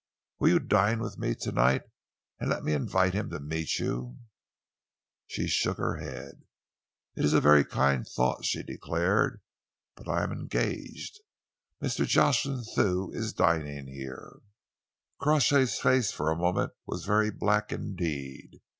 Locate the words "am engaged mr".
10.23-12.07